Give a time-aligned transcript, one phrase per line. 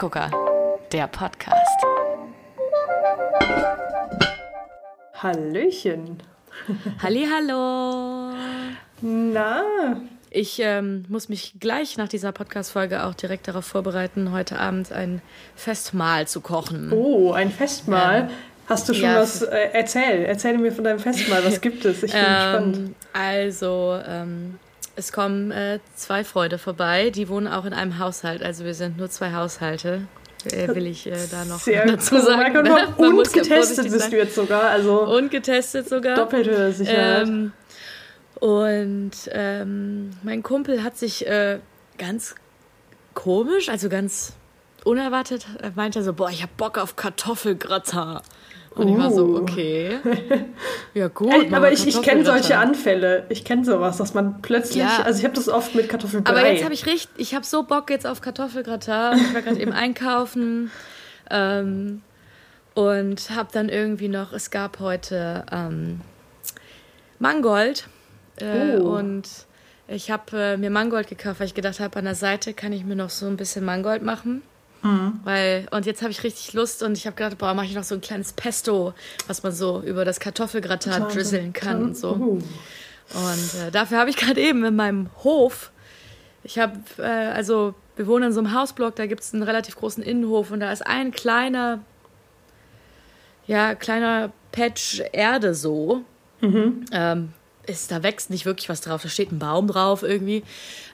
[0.00, 0.30] Filmegucker,
[0.92, 1.84] der Podcast.
[5.14, 6.22] Hallöchen.
[7.02, 8.32] Hallo.
[9.02, 9.62] Na,
[10.30, 15.20] Ich ähm, muss mich gleich nach dieser Podcast-Folge auch direkt darauf vorbereiten, heute Abend ein
[15.54, 16.90] Festmahl zu kochen.
[16.92, 18.22] oh, ein Festmahl.
[18.22, 18.28] Ähm,
[18.70, 19.42] Hast du schon ja, was?
[19.42, 21.44] Äh, erzähl, erzähl mir von deinem Festmahl.
[21.44, 22.02] Was gibt es?
[22.02, 22.76] Ich bin gespannt.
[22.76, 24.58] Ähm, also, ähm,
[24.96, 28.42] es kommen äh, zwei Freunde vorbei, die wohnen auch in einem Haushalt.
[28.42, 30.02] Also wir sind nur zwei Haushalte.
[30.50, 32.22] Äh, will ich äh, da noch Sehr dazu cool.
[32.22, 32.56] sagen.
[32.56, 32.70] Und, ne?
[32.70, 34.10] Man und ja getestet vorsichtig bist sein.
[34.10, 34.62] du jetzt sogar.
[34.64, 36.16] Also Und getestet sogar.
[36.16, 37.28] doppelte Sicherheit.
[37.28, 37.52] Ähm,
[38.36, 41.58] und ähm, mein Kumpel hat sich äh,
[41.98, 42.34] ganz
[43.12, 44.32] komisch, also ganz
[44.84, 48.20] unerwartet, äh, meinte so, boah, ich hab Bock auf Kartoffelgratin.
[48.74, 49.36] Und ich war so, Uh.
[49.38, 49.98] okay.
[50.94, 51.52] Ja gut.
[51.52, 52.56] Aber ich, ich kenne solche.
[52.58, 53.26] Anfälle.
[53.28, 54.78] Ich kenne sowas, dass man plötzlich.
[54.82, 55.02] Ja.
[55.04, 56.30] Also ich habe das oft mit Kartoffelbrei.
[56.30, 59.20] Aber jetzt habe ich richtig, ich habe so Bock jetzt auf Kartoffelgratin.
[59.20, 60.70] Ich war gerade eben einkaufen
[61.30, 62.02] ähm,
[62.74, 66.00] und habe dann irgendwie noch, es gab heute ähm,
[67.18, 67.86] Mangold
[68.40, 68.96] äh, Oh.
[68.96, 69.28] und
[69.88, 72.84] ich habe äh, mir Mangold gekauft, weil ich gedacht habe, an der Seite kann ich
[72.84, 74.42] mir noch so ein bisschen Mangold machen.
[74.82, 75.20] Mhm.
[75.24, 77.84] Weil, und jetzt habe ich richtig Lust und ich habe gedacht, boah, mache ich noch
[77.84, 78.94] so ein kleines Pesto,
[79.26, 82.12] was man so über das Kartoffelgratin drizzeln kann und so.
[82.12, 82.42] Uh.
[83.12, 85.70] Und äh, dafür habe ich gerade eben in meinem Hof,
[86.42, 89.76] ich habe, äh, also wir wohnen in so einem Hausblock, da gibt es einen relativ
[89.76, 91.80] großen Innenhof und da ist ein kleiner,
[93.46, 96.02] ja, kleiner Patch Erde so.
[96.92, 97.32] Ähm,
[97.66, 100.42] ist, da wächst nicht wirklich was drauf, da steht ein Baum drauf irgendwie.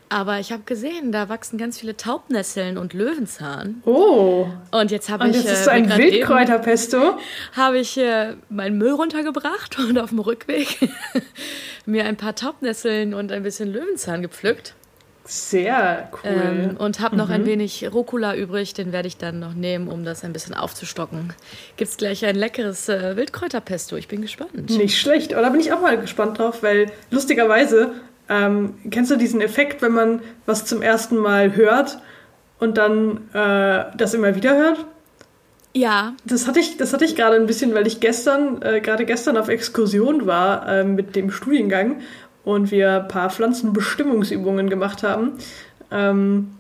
[0.09, 3.83] Aber ich habe gesehen, da wachsen ganz viele Taubnesseln und Löwenzahn.
[3.85, 4.47] Oh.
[4.71, 7.19] Und jetzt habe Und ich, jetzt ist äh, so ein Wildkräuterpesto.
[7.57, 10.79] habe ich äh, meinen Müll runtergebracht und auf dem Rückweg
[11.87, 14.75] mir ein paar Taubnesseln und ein bisschen Löwenzahn gepflückt.
[15.25, 16.31] Sehr cool.
[16.31, 17.47] Ähm, und habe noch ein Mhm.
[17.47, 21.33] wenig Rucola übrig, den werde ich dann noch nehmen, um das ein bisschen aufzustocken.
[21.77, 23.97] Gibt es gleich ein leckeres äh, Wildkräuterpesto.
[23.97, 24.71] Ich bin gespannt.
[24.71, 25.33] Nicht schlecht.
[25.33, 27.91] Oder bin ich auch mal gespannt drauf, weil lustigerweise,
[28.29, 31.99] ähm, kennst du diesen Effekt, wenn man was zum ersten Mal hört
[32.59, 34.85] und dann äh, das immer wieder hört?
[35.75, 39.05] Ja, Das hatte ich, das hatte ich gerade ein bisschen, weil ich gestern, äh, gerade
[39.05, 42.01] gestern auf Exkursion war äh, mit dem Studiengang
[42.45, 45.33] und wir ein paar Pflanzenbestimmungsübungen gemacht haben.
[45.91, 46.53] Ähm,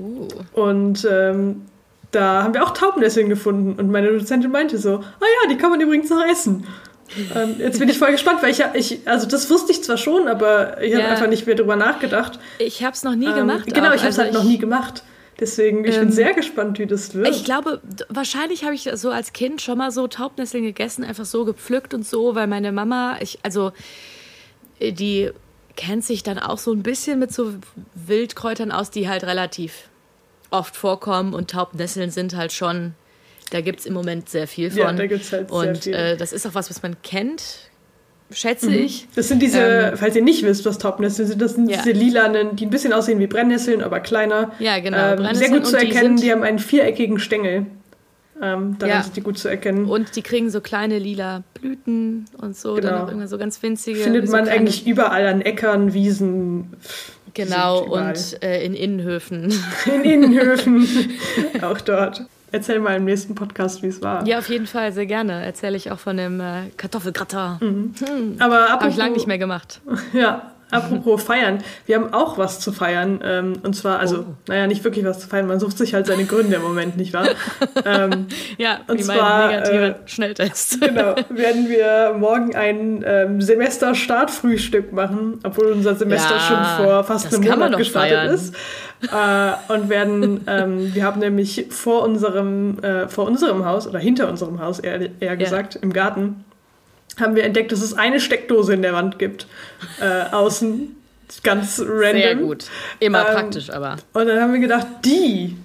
[0.00, 0.28] uh.
[0.54, 1.62] und ähm,
[2.10, 5.70] da haben wir auch Taubnesseln gefunden und meine Dozentin meinte so, ah ja, die kann
[5.70, 6.66] man übrigens noch essen.
[7.34, 9.96] Ähm, jetzt bin ich voll gespannt, weil ich, ja- ich, also das wusste ich zwar
[9.96, 11.10] schon, aber ich habe Ja.
[11.10, 12.38] einfach nicht mehr drüber nachgedacht.
[12.58, 13.66] ich habe es noch nie Ähm, gemacht.
[13.66, 13.94] Genau, auch.
[13.94, 15.02] ich habe es Also halt noch nie gemacht.
[15.40, 17.28] Deswegen, ich Ähm, bin sehr gespannt, wie das wird.
[17.28, 21.44] Ich glaube, wahrscheinlich habe ich so als Kind schon mal so Taubnesseln gegessen, einfach so
[21.44, 23.72] gepflückt und so, weil meine Mama, ich, also
[24.78, 25.30] äh, die
[25.76, 27.52] kennt sich dann auch so ein bisschen mit so
[27.94, 29.88] Wildkräutern aus, die halt relativ
[30.50, 32.94] oft vorkommen und Taubnesseln sind halt schon,
[33.54, 34.80] da gibt es im Moment sehr viel von.
[34.80, 35.94] Ja, da gibt's halt sehr und viel.
[35.94, 37.42] Äh, das ist auch was, was man kennt,
[38.32, 39.06] schätze ich.
[39.14, 41.76] Das sind diese, Ähm, falls ihr nicht wisst, was Taubnesseln sind, das sind Ja.
[41.82, 44.52] diese lilanen, die ein bisschen aussehen wie Brennnesseln, aber kleiner.
[44.58, 47.66] Ja, genau, Ähm, sehr gut zu die erkennen, die, sind- haben einen viereckigen Stängel.
[48.42, 49.02] Ähm, daran Ja.
[49.04, 49.84] sind die gut zu erkennen.
[49.84, 52.88] Und die kriegen so kleine lila Blüten und so, Genau.
[52.88, 54.00] dann auch irgendwann so ganz winzige.
[54.00, 56.72] Findet so man kleine- eigentlich überall an Äckern, Wiesen.
[57.34, 59.52] Genau, und äh, in Innenhöfen.
[59.92, 60.86] In Innenhöfen.
[61.62, 62.22] auch dort.
[62.54, 64.24] Erzähl mal im nächsten Podcast, wie es war.
[64.28, 65.44] Ja, auf jeden Fall, sehr gerne.
[65.44, 67.92] Erzähle ich auch von dem äh, Kartoffelgratin.
[68.38, 69.80] Aber Habe ich lange nicht mehr gemacht.
[70.12, 71.58] Ja, apropos feiern.
[71.86, 73.20] Wir haben auch was zu feiern.
[73.24, 74.34] Ähm, und zwar, also, Oh.
[74.48, 75.46] naja, nicht wirklich was zu feiern.
[75.46, 77.28] Man sucht sich halt seine Gründe im Moment, nicht wahr?
[77.84, 78.26] ähm,
[78.58, 80.80] Ja, Und zwar, äh, Schnelltest.
[80.84, 87.34] Genau, werden wir morgen ein ähm, Semesterstartfrühstück machen, obwohl unser Semester Ja, schon vor fast
[87.34, 88.34] einem Monat gestartet feiern.
[88.34, 88.54] ist.
[89.02, 94.28] Äh, und werden, ähm, wir haben nämlich vor unserem, äh, vor unserem Haus oder hinter
[94.28, 96.44] unserem Haus eher, eher gesagt, im Garten,
[97.20, 99.46] haben wir entdeckt, dass es eine Steckdose in der Wand gibt,
[100.00, 100.94] äh, außen,
[101.42, 102.22] ganz random.
[102.22, 102.66] Sehr gut.
[103.00, 103.96] Immer Ähm, praktisch, aber.
[104.12, 105.56] Und dann haben wir gedacht, die,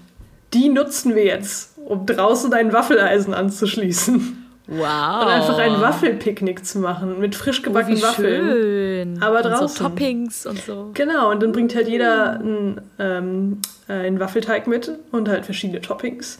[0.54, 4.46] die nutzen wir jetzt, um draußen ein Waffeleisen anzuschließen.
[4.72, 5.24] Wow.
[5.24, 8.52] Und einfach ein Waffelpicknick zu machen mit frisch oh, gebackenen wie Waffeln.
[8.52, 9.24] schön.
[9.24, 9.68] Aber und draußen.
[9.68, 10.92] So Toppings und so.
[10.94, 15.82] Genau, und dann bringt halt jeder einen, ähm, äh, einen Waffelteig mit und halt verschiedene
[15.82, 16.38] Toppings.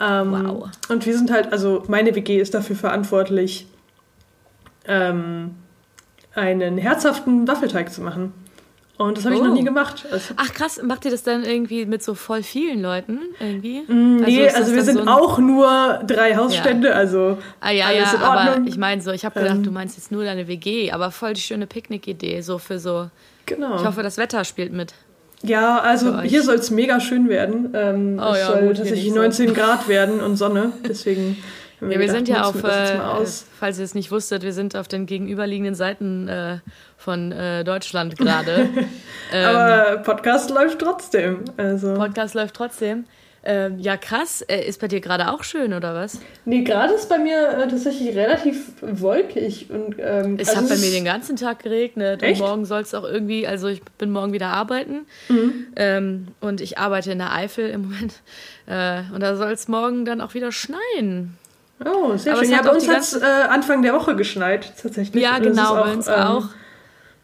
[0.00, 0.68] Ähm, Wow.
[0.88, 3.66] Und wir sind halt, also meine WG ist dafür verantwortlich,
[4.86, 5.54] ähm,
[6.34, 8.32] einen herzhaften Waffelteig zu machen.
[8.98, 9.44] Und das habe ich Oh.
[9.44, 10.06] noch nie gemacht.
[10.12, 13.82] Also, Ach krass, macht ihr das dann irgendwie mit so voll vielen Leuten irgendwie?
[13.88, 18.12] nee, ist das also wir sind so auch nur drei Hausstände, also Ah ja, alles
[18.12, 18.68] ja, in aber Ordnung.
[18.68, 19.62] ich meine so, ich habe gedacht, Ähm.
[19.64, 23.10] du meinst jetzt nur deine WG, aber voll die schöne Picknickidee, so für so.
[23.46, 23.76] genau.
[23.76, 24.94] Ich hoffe, das Wetter spielt mit.
[25.42, 27.70] Ja, also hier soll es mega schön werden.
[27.74, 29.54] Ähm, oh, es ja, soll tatsächlich 19 so.
[29.54, 30.72] Grad werden und Sonne.
[30.86, 31.42] Deswegen.
[31.82, 33.26] Wir, ja, wir gedacht, sind ja auf, äh,
[33.58, 36.58] falls ihr es nicht wusstet, wir sind auf den gegenüberliegenden Seiten äh,
[36.96, 38.68] von äh, Deutschland gerade.
[39.32, 41.44] ähm, Aber Podcast läuft trotzdem.
[41.56, 41.94] Also.
[41.94, 43.04] Podcast läuft trotzdem.
[43.44, 44.42] Ähm, ja, krass.
[44.42, 46.20] Äh, ist bei dir gerade auch schön, oder was?
[46.44, 49.68] Nee, gerade ist bei mir äh, tatsächlich relativ wolkig.
[49.68, 52.40] Und, ähm, es also hat bei mir den ganzen Tag geregnet echt?
[52.40, 55.66] und morgen soll es auch irgendwie, also ich bin morgen wieder arbeiten mhm.
[55.74, 58.14] ähm, und ich arbeite in der Eifel im Moment.
[58.64, 61.36] Äh, und da soll es morgen dann auch wieder schneien.
[61.84, 62.52] Oh, sehr Aber schön.
[62.52, 65.22] Ja, bei uns hat es äh, Anfang der Woche geschneit, tatsächlich.
[65.22, 66.42] Ja, genau, bei uns auch.
[66.42, 66.48] Ähm,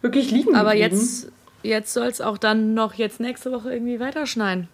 [0.02, 0.96] wirklich liegen Aber geblieben.
[0.96, 1.28] jetzt,
[1.62, 4.68] jetzt soll es auch dann noch jetzt nächste Woche irgendwie weiter schneien.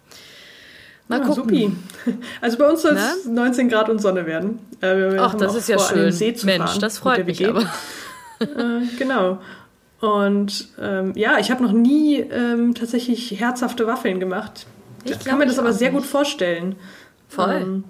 [1.09, 1.45] Mal ja, gucken.
[1.45, 1.73] Supi.
[2.41, 4.59] Also bei uns soll es 19 Grad und Sonne werden.
[4.81, 6.35] Äh, Ach, das ist ja vor, schön.
[6.45, 7.63] Mensch, das freut mich aber.
[8.41, 8.47] äh,
[8.99, 9.39] genau.
[10.01, 14.67] Und ähm, ja, ich habe noch nie ähm, tatsächlich herzhafte Waffeln gemacht.
[15.05, 16.01] Ich, ich kann mir das aber sehr nicht.
[16.01, 16.77] gut vorstellen.
[17.29, 17.61] Voll.
[17.63, 17.85] Ähm,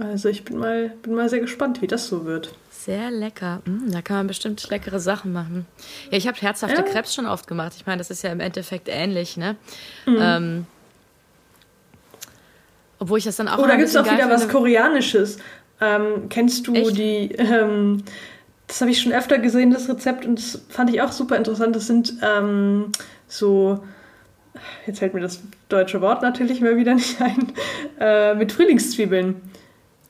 [0.00, 2.54] also ich bin mal, bin mal sehr gespannt, wie das so wird.
[2.70, 3.60] Sehr lecker.
[3.66, 5.66] Mm, da kann man bestimmt leckere Sachen machen.
[6.10, 6.82] Ja, ich habe herzhafte ja.
[6.82, 7.74] Krebs schon oft gemacht.
[7.76, 9.56] Ich meine, das ist ja im Endeffekt ähnlich, ne?
[10.06, 10.18] Mhm.
[10.18, 10.66] Ähm,
[12.98, 13.58] obwohl ich das dann auch.
[13.58, 15.38] Oh, da gibt es auch wieder was Koreanisches.
[15.80, 16.96] Ähm, kennst du Echt?
[16.96, 17.32] die.
[17.38, 18.02] Ähm,
[18.66, 21.74] das habe ich schon öfter gesehen, das Rezept, und das fand ich auch super interessant.
[21.74, 22.92] Das sind ähm,
[23.26, 23.82] so.
[24.86, 27.52] Jetzt fällt mir das deutsche Wort natürlich mal wieder nicht ein.
[27.98, 29.36] Äh, mit Frühlingszwiebeln.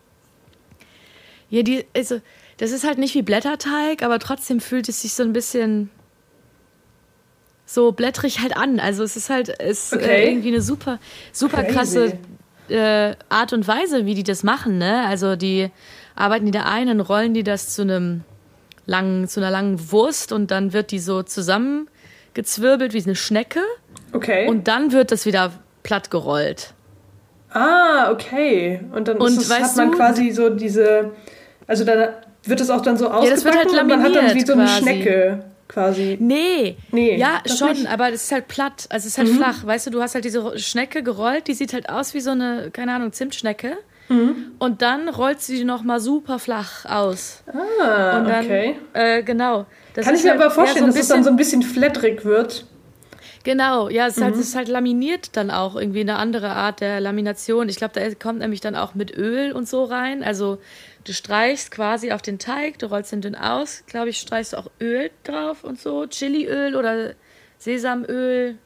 [1.51, 2.21] ja, die, also,
[2.59, 5.91] das ist halt nicht wie Blätterteig, aber trotzdem fühlt es sich so ein bisschen
[7.67, 8.79] so blättrig halt an.
[8.79, 10.07] Also es ist halt ist äh, okay.
[10.07, 11.01] äh, irgendwie eine super,
[11.33, 11.75] super Crazy.
[11.75, 12.19] krasse
[12.69, 14.79] äh, Art und Weise, wie die das machen.
[14.79, 15.05] Ne?
[15.07, 15.71] Also die
[16.15, 18.23] arbeiten die da ein und rollen die das zu einem
[18.87, 23.61] langen, zu einer langen Wurst und dann wird die so zusammengezwirbelt wie eine Schnecke.
[24.13, 24.49] Okay.
[24.49, 25.53] Und dann wird das wieder
[25.83, 26.75] platt gerollt.
[27.51, 28.81] Ah, okay.
[28.93, 31.13] Und dann und, das, hat man du, quasi so diese
[31.67, 32.09] also dann
[32.45, 34.45] wird es auch dann so ausgebacken ja, das wird halt und man hat dann wie
[34.45, 34.83] so eine quasi.
[34.83, 36.19] Schnecke quasi.
[36.21, 36.77] Nee.
[36.91, 37.17] Nee.
[37.17, 37.89] Ja, schon, nicht.
[37.89, 38.87] aber es ist halt platt.
[38.91, 39.37] Also es ist halt mhm.
[39.37, 39.67] flach.
[39.67, 42.71] Weißt du, du hast halt diese Schnecke gerollt, die sieht halt aus wie so eine,
[42.73, 43.79] keine Ahnung, Zimtschnecke.
[44.09, 44.53] Mhm.
[44.59, 47.43] Und dann rollt sie nochmal super flach aus.
[47.47, 48.77] Ah, dann, okay.
[48.93, 49.67] Äh, genau.
[49.95, 52.67] Kann ich mir halt, aber vorstellen, so dass es dann so ein bisschen flatterig wird.
[53.45, 54.37] Genau, ja, es ist, halt, mhm.
[54.37, 57.69] halt, es ist halt laminiert dann auch irgendwie eine andere Art der Lamination.
[57.69, 60.23] Ich glaube, da kommt nämlich dann auch mit Öl und so rein.
[60.23, 60.59] Also
[61.05, 63.85] Du streichst quasi auf den Teig, du rollst ihn dünn aus.
[63.87, 66.07] Glaube ich, streichst du auch Öl drauf und so.
[66.07, 67.15] Chiliöl oder
[67.59, 68.57] Sesamöl.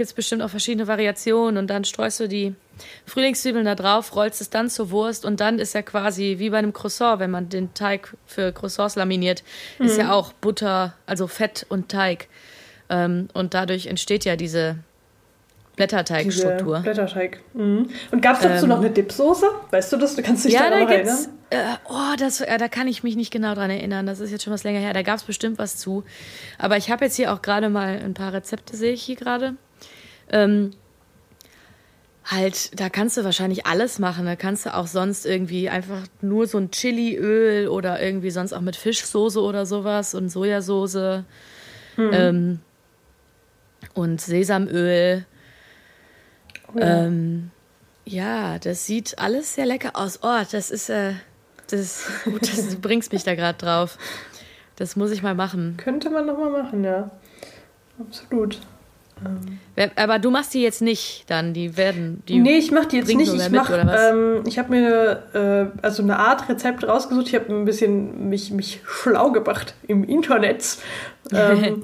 [0.00, 1.58] Gibt es bestimmt auch verschiedene Variationen.
[1.58, 2.54] Und dann streust du die
[3.04, 5.26] Frühlingszwiebeln da drauf, rollst es dann zur Wurst.
[5.26, 8.96] Und dann ist ja quasi wie bei einem Croissant, wenn man den Teig für Croissants
[8.96, 9.44] laminiert,
[9.78, 9.84] mhm.
[9.84, 10.10] ist ja mhm.
[10.12, 12.28] auch Butter, also Fett und Teig.
[12.88, 14.78] Ähm, und dadurch entsteht ja diese
[15.76, 16.78] Blätterteigstruktur.
[16.78, 17.42] Blätterteig.
[17.52, 17.90] Mhm.
[18.10, 19.44] Und gab es dazu ähm, noch eine Dipsoße?
[19.70, 20.16] Weißt du das?
[20.16, 21.26] Du kannst dich ja, da noch erinnern?
[21.50, 21.58] Äh,
[21.90, 24.06] oh, das, äh, da kann ich mich nicht genau dran erinnern.
[24.06, 24.94] Das ist jetzt schon was länger her.
[24.94, 26.04] Da gab es bestimmt was zu.
[26.56, 29.56] Aber ich habe jetzt hier auch gerade mal ein paar Rezepte, sehe ich hier gerade.
[30.30, 30.70] Ähm,
[32.24, 34.26] halt, da kannst du wahrscheinlich alles machen.
[34.26, 38.60] Da kannst du auch sonst irgendwie einfach nur so ein Chiliöl oder irgendwie sonst auch
[38.60, 41.24] mit Fischsoße oder sowas und Sojasauce
[41.96, 42.10] mhm.
[42.12, 42.60] ähm,
[43.94, 45.26] und Sesamöl
[46.74, 47.04] ja.
[47.04, 47.50] Ähm,
[48.04, 50.20] ja, das sieht alles sehr lecker aus.
[50.22, 51.14] Oh, das ist, äh,
[51.70, 53.98] das, gut, das, du bringst mich da gerade drauf.
[54.76, 55.76] Das muss ich mal machen.
[55.76, 57.10] Könnte man nochmal machen, ja.
[57.98, 58.60] Absolut.
[59.24, 59.90] Ähm.
[59.96, 62.22] Aber du machst die jetzt nicht dann, die werden.
[62.28, 63.32] Die nee, ich mach die jetzt nicht.
[63.32, 67.28] Ich, mach, ähm, ich habe mir äh, also eine Art Rezept rausgesucht.
[67.28, 70.78] Ich habe ein bisschen mich, mich schlau gemacht im Internet.
[71.32, 71.82] Ähm,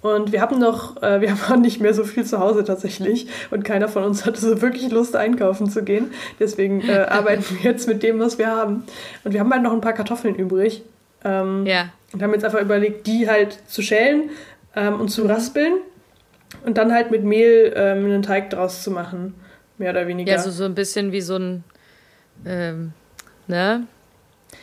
[0.00, 3.26] Und wir haben noch, äh, wir haben nicht mehr so viel zu Hause tatsächlich.
[3.50, 6.12] Und keiner von uns hatte so wirklich Lust, einkaufen zu gehen.
[6.38, 8.84] Deswegen äh, arbeiten wir jetzt mit dem, was wir haben.
[9.24, 10.82] Und wir haben halt noch ein paar Kartoffeln übrig.
[11.24, 11.90] Ähm, ja.
[12.12, 14.30] Und haben jetzt einfach überlegt, die halt zu schälen
[14.74, 15.74] ähm, und zu raspeln.
[16.66, 19.34] Und dann halt mit Mehl ähm, einen Teig draus zu machen.
[19.78, 20.32] Mehr oder weniger.
[20.32, 21.64] Ja, so, so ein bisschen wie so ein,
[22.44, 22.92] ähm,
[23.46, 23.86] ne?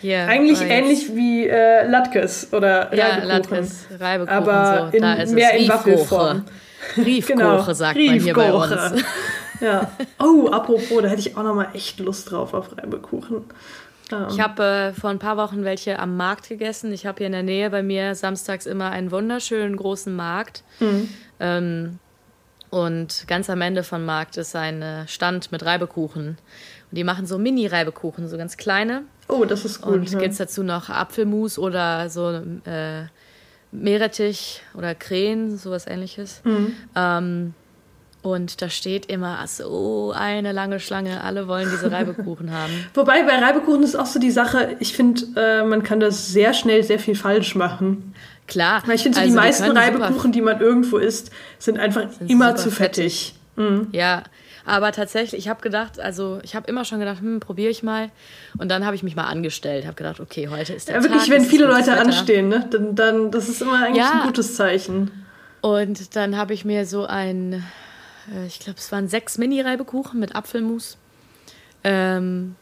[0.04, 3.28] Yeah, Eigentlich ähnlich wie äh, Latkes oder ja, Reibekuchen.
[3.30, 4.98] Latkes, Reibekuchen, aber so.
[4.98, 6.44] in, mehr in Waffelform.
[6.98, 7.74] Riefkoche, genau.
[7.74, 8.16] sagt Riefkoche.
[8.16, 9.04] man hier bei uns.
[9.62, 9.92] ja.
[10.20, 13.46] Oh, apropos, da hätte ich auch noch mal echt Lust drauf auf Reibekuchen.
[14.12, 14.28] Ja.
[14.30, 16.92] Ich habe äh, vor ein paar Wochen welche am Markt gegessen.
[16.92, 20.64] Ich habe hier in der Nähe bei mir samstags immer einen wunderschönen großen Markt.
[20.80, 21.10] Mhm.
[21.44, 22.00] Ähm,
[22.70, 26.30] und ganz am Ende vom Markt ist ein äh, Stand mit Reibekuchen.
[26.30, 26.38] Und
[26.90, 29.04] die machen so Mini-Reibekuchen, so ganz kleine.
[29.28, 29.94] Oh, das ist gut.
[29.94, 30.20] Und ja.
[30.20, 32.32] gibt es dazu noch Apfelmus oder so
[32.66, 33.04] äh,
[33.72, 36.42] Meerrettich oder Krähen, sowas ähnliches.
[36.46, 36.76] Mhm.
[36.96, 37.54] Ähm,
[38.24, 42.72] und da steht immer so eine lange Schlange, alle wollen diese Reibekuchen haben.
[42.94, 46.54] Wobei bei Reibekuchen ist auch so die Sache, ich finde, äh, man kann das sehr
[46.54, 48.16] schnell sehr viel falsch machen.
[48.48, 48.82] Klar.
[48.86, 52.30] Weil ich finde, so also die meisten Reibekuchen, die man irgendwo isst, sind einfach sind
[52.30, 53.36] immer zu fettig.
[53.56, 53.70] fettig.
[53.72, 53.88] Mhm.
[53.92, 54.24] Ja,
[54.66, 58.10] aber tatsächlich, ich habe gedacht, also ich habe immer schon gedacht, hm, probiere ich mal.
[58.58, 61.30] Und dann habe ich mich mal angestellt, habe gedacht, okay, heute ist der ja, wirklich,
[61.30, 62.02] wenn viele Leute Wetter.
[62.02, 62.66] anstehen, ne?
[62.72, 64.22] dann, dann das ist immer eigentlich ja.
[64.22, 65.12] ein gutes Zeichen.
[65.62, 67.64] Und dann habe ich mir so ein,
[68.32, 70.98] äh, ich glaube, es waren sechs Mini-Reibekuchen mit Apfelmus.
[71.84, 72.56] Ähm,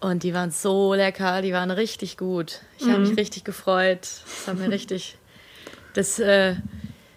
[0.00, 2.60] und die waren so lecker, die waren richtig gut.
[2.78, 2.92] Ich mhm.
[2.92, 4.00] habe mich richtig gefreut.
[4.00, 5.16] Das hat mir richtig,
[5.94, 6.56] das, äh,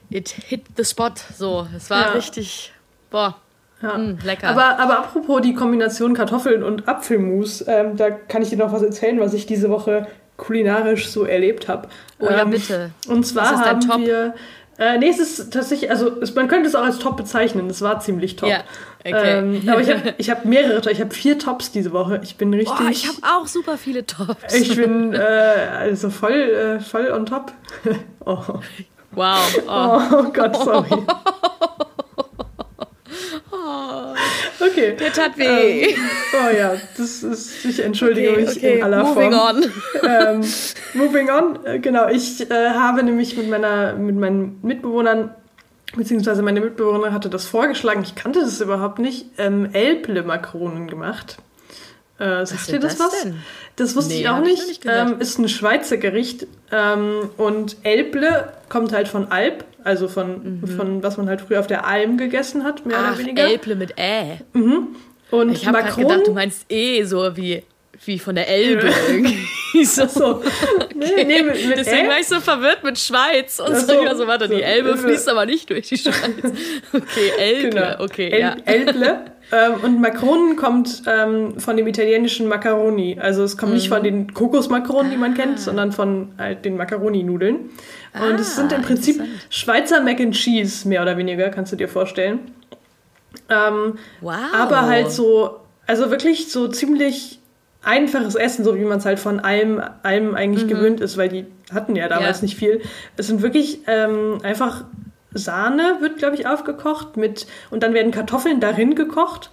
[0.10, 1.68] it hit the spot, so.
[1.76, 2.12] Es war ja.
[2.12, 2.72] richtig,
[3.10, 3.36] boah.
[3.82, 3.98] Ja.
[3.98, 4.48] Mm, lecker.
[4.48, 8.82] Aber, aber apropos die Kombination Kartoffeln und Apfelmus, ähm, da kann ich dir noch was
[8.82, 11.90] erzählen, was ich diese Woche kulinarisch so erlebt habe.
[12.20, 12.92] Oh ja, ähm, bitte.
[13.08, 14.00] Und zwar haben Top?
[14.00, 14.34] wir.
[14.80, 17.70] Äh, nee, es ist tatsächlich, also es, man könnte es auch als Top bezeichnen.
[17.70, 18.50] Es war ziemlich top.
[18.50, 18.64] Ja,
[19.00, 19.40] okay.
[19.40, 22.20] Ähm, aber ich habe ich hab mehrere, ich habe vier Tops diese Woche.
[22.24, 22.76] Ich bin richtig.
[22.80, 24.54] Oh, ich habe auch super viele Tops.
[24.54, 27.52] Ich bin äh, also voll, äh, voll on top.
[28.26, 28.38] oh.
[29.12, 29.38] Wow.
[29.68, 30.00] Oh.
[30.12, 30.90] oh Gott, sorry.
[34.60, 34.96] Okay.
[35.00, 35.90] Der tat weh.
[35.90, 35.96] Ähm,
[36.34, 38.78] oh ja, das ist, ich entschuldige okay, mich okay.
[38.78, 39.58] in aller moving Form.
[39.58, 39.72] On.
[40.04, 40.42] ähm,
[40.94, 41.66] moving on.
[41.66, 45.32] Äh, genau, ich äh, habe nämlich mit, meiner, mit meinen Mitbewohnern,
[45.96, 51.38] beziehungsweise meine Mitbewohnerin hatte das vorgeschlagen, ich kannte das überhaupt nicht, ähm, Elble-Makronen gemacht.
[52.20, 53.24] Äh, sagt dir das, das was?
[53.24, 53.38] Denn?
[53.76, 54.68] Das wusste nee, ich auch nicht.
[54.68, 56.48] nicht ähm, ist ein Schweizer Gericht.
[56.72, 60.68] Ähm, und Elble kommt halt von Alp, also von, mhm.
[60.68, 63.46] von was man halt früher auf der Alm gegessen hat, mehr Ach, oder weniger.
[63.46, 64.40] Elble mit Ä.
[64.54, 64.90] Mhm.
[65.32, 67.64] Und ich habe gedacht, du meinst E, so wie,
[68.06, 68.92] wie von der Elbe
[69.86, 70.08] so.
[70.08, 70.44] so.
[70.96, 71.44] Nee, nee,
[71.76, 73.94] Deswegen war ich so verwirrt mit Schweiz und so.
[73.94, 74.00] so.
[74.02, 74.56] Also, warte, so.
[74.56, 76.16] die Elbe fließt aber nicht durch die Schweiz.
[76.94, 78.04] Okay, Elble, genau.
[78.04, 78.56] okay, El ja.
[78.66, 79.26] Elble.
[79.50, 83.18] Ähm, und Makronen kommt ähm, von dem italienischen Macaroni.
[83.20, 83.78] Also es kommt mhm.
[83.78, 85.36] nicht von den Kokosmakronen, die man ah.
[85.36, 87.56] kennt, sondern von halt den Macaroni-Nudeln.
[87.56, 91.76] Und ah, es sind im Prinzip Schweizer Mac and Cheese, mehr oder weniger, kannst du
[91.78, 92.52] dir vorstellen.
[93.50, 94.36] Ähm, wow.
[94.54, 97.40] Aber halt so, also wirklich so ziemlich
[97.88, 100.70] einfaches Essen, so wie man es halt von allem, allem eigentlich mhm.
[100.70, 102.44] gewöhnt ist, weil die hatten ja damals ja.
[102.44, 102.82] nicht viel.
[103.16, 104.84] Es sind wirklich ähm, einfach
[105.34, 109.52] Sahne wird, glaube ich, aufgekocht mit und dann werden Kartoffeln darin gekocht.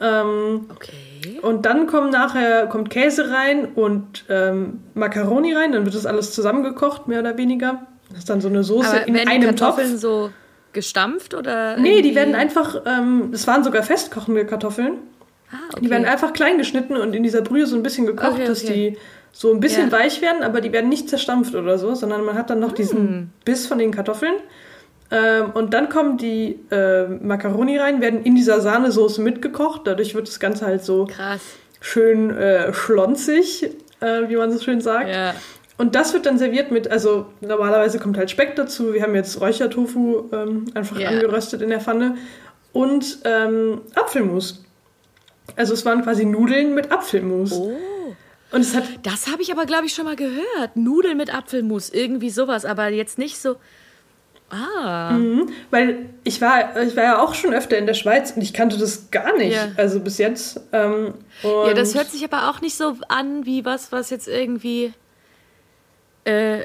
[0.00, 1.40] Ähm, okay.
[1.42, 6.32] Und dann kommen nachher kommt Käse rein und ähm, Macaroni rein, dann wird das alles
[6.32, 7.86] zusammengekocht, mehr oder weniger.
[8.10, 10.00] Das ist dann so eine Soße Aber in werden einem die Kartoffeln Topf.
[10.00, 10.30] so
[10.72, 11.76] gestampft oder?
[11.76, 14.98] Nee, die werden einfach, ähm, das waren sogar festkochende Kartoffeln.
[15.50, 15.80] Ah, okay.
[15.82, 18.46] Die werden einfach klein geschnitten und in dieser Brühe so ein bisschen gekocht, okay, okay.
[18.46, 18.98] dass die
[19.32, 19.92] so ein bisschen ja.
[19.92, 22.98] weich werden, aber die werden nicht zerstampft oder so, sondern man hat dann noch diesen
[22.98, 23.30] hm.
[23.44, 24.34] Biss von den Kartoffeln.
[25.10, 29.82] Ähm, und dann kommen die äh, Macaroni rein, werden in dieser Sahnesoße mitgekocht.
[29.84, 31.40] Dadurch wird das Ganze halt so Krass.
[31.80, 35.08] schön äh, schlonzig, äh, wie man so schön sagt.
[35.08, 35.34] Ja.
[35.78, 38.92] Und das wird dann serviert mit, also normalerweise kommt halt Speck dazu.
[38.92, 41.10] Wir haben jetzt Räuchertofu ähm, einfach yeah.
[41.10, 42.16] angeröstet in der Pfanne
[42.72, 44.64] und ähm, Apfelmus.
[45.56, 47.52] Also es waren quasi Nudeln mit Apfelmus.
[47.52, 47.76] Oh.
[48.50, 50.74] Und es hat das habe ich aber, glaube ich, schon mal gehört.
[50.76, 53.56] Nudeln mit Apfelmus, irgendwie sowas, aber jetzt nicht so.
[54.50, 55.12] Ah.
[55.12, 58.54] Mhm, weil ich war, ich war ja auch schon öfter in der Schweiz und ich
[58.54, 59.54] kannte das gar nicht.
[59.54, 59.68] Ja.
[59.76, 60.60] Also bis jetzt.
[60.72, 61.12] Ähm,
[61.42, 64.94] ja, das hört sich aber auch nicht so an wie was, was jetzt irgendwie.
[66.24, 66.64] Äh,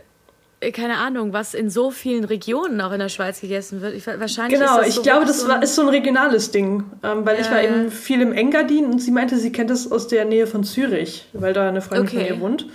[0.72, 3.96] keine Ahnung, was in so vielen Regionen auch in der Schweiz gegessen wird.
[3.96, 6.84] Ich, wahrscheinlich genau, so ich glaube, das so war, ist so ein regionales Ding.
[7.04, 7.70] Ähm, weil ja, ich war ja.
[7.70, 11.28] eben viel im Engadin und sie meinte, sie kennt das aus der Nähe von Zürich,
[11.34, 12.28] weil da eine Freundin okay.
[12.28, 12.68] von ihr wohnt.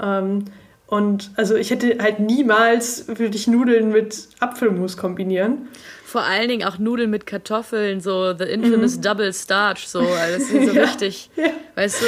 [0.00, 0.44] Ähm,
[0.88, 5.68] Und also ich hätte halt niemals, würde ich Nudeln mit Apfelmus kombinieren.
[6.06, 9.02] Vor allen Dingen auch Nudeln mit Kartoffeln, so the infamous mhm.
[9.02, 10.00] Double Starch, so.
[10.00, 11.30] Also das ist so ja, richtig,
[11.74, 12.06] weißt du?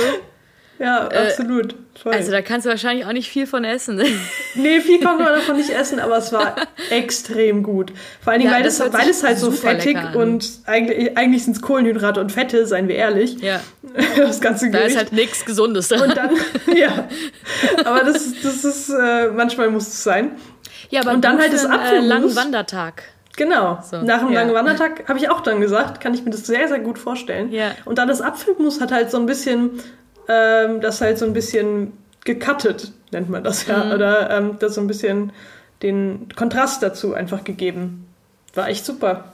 [0.80, 1.74] Ja, äh, absolut.
[2.02, 2.14] Voll.
[2.14, 4.02] Also da kannst du wahrscheinlich auch nicht viel von essen.
[4.54, 6.56] nee, viel kann man davon nicht essen, aber es war
[6.90, 7.92] extrem gut.
[8.22, 11.56] Vor allen Dingen, ja, weil, das, weil es halt so fettig und eigentlich, eigentlich sind
[11.56, 13.40] es Kohlenhydrate und Fette, seien wir ehrlich.
[13.40, 13.60] Ja.
[14.16, 14.84] Das ganze Gericht.
[14.84, 16.02] Da ist halt nichts Gesundes da.
[16.02, 16.30] Und dann,
[16.74, 17.08] ja.
[17.84, 20.32] Aber das, das ist, äh, manchmal muss es sein.
[20.90, 22.04] Ja, aber und dann halt das Apfelmus.
[22.04, 23.02] Äh, langen Wandertag.
[23.36, 23.78] Genau.
[23.82, 24.40] So, Nach einem ja.
[24.40, 27.50] langen Wandertag habe ich auch dann gesagt, kann ich mir das sehr, sehr gut vorstellen.
[27.50, 27.72] Ja.
[27.84, 29.80] Und dann das Apfelmus hat halt so ein bisschen
[30.28, 31.92] ähm, das halt so ein bisschen
[32.24, 33.84] gecuttet, nennt man das ja.
[33.84, 33.92] Mhm.
[33.92, 35.32] Oder ähm, das so ein bisschen
[35.82, 38.06] den Kontrast dazu einfach gegeben.
[38.54, 39.32] War echt super.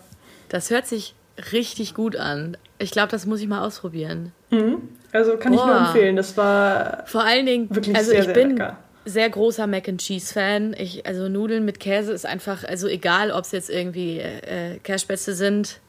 [0.48, 1.14] Das hört sich
[1.52, 2.56] richtig gut an.
[2.78, 4.32] Ich glaube, das muss ich mal ausprobieren.
[4.50, 4.88] Mhm.
[5.12, 5.60] Also kann Boah.
[5.60, 6.16] ich nur empfehlen.
[6.16, 8.76] Das war vor allen Dingen wirklich also sehr, ich sehr bin lecker.
[9.04, 10.74] sehr großer Mac and Cheese Fan.
[10.78, 15.34] Ich, also Nudeln mit Käse ist einfach also egal, ob es jetzt irgendwie äh, Kässpätzle
[15.34, 15.80] sind.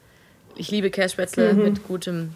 [0.55, 1.63] Ich liebe Kässpätzle mhm.
[1.63, 2.33] mit gutem